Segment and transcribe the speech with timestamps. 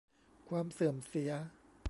[0.49, 1.31] ความเสื่อมเสีย